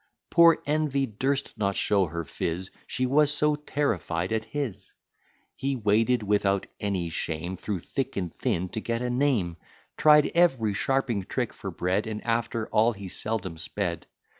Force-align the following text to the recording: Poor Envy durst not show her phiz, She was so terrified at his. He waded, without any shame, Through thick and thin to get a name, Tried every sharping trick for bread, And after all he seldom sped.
Poor 0.31 0.63
Envy 0.65 1.05
durst 1.05 1.55
not 1.59 1.75
show 1.75 2.05
her 2.07 2.23
phiz, 2.23 2.71
She 2.87 3.05
was 3.05 3.31
so 3.31 3.55
terrified 3.55 4.33
at 4.33 4.45
his. 4.45 4.93
He 5.55 5.75
waded, 5.75 6.23
without 6.23 6.65
any 6.79 7.07
shame, 7.09 7.55
Through 7.55 7.81
thick 7.81 8.17
and 8.17 8.33
thin 8.33 8.69
to 8.69 8.81
get 8.81 9.03
a 9.03 9.11
name, 9.11 9.57
Tried 9.97 10.31
every 10.33 10.73
sharping 10.73 11.23
trick 11.25 11.53
for 11.53 11.69
bread, 11.69 12.07
And 12.07 12.23
after 12.23 12.65
all 12.69 12.93
he 12.93 13.07
seldom 13.09 13.59
sped. 13.59 14.07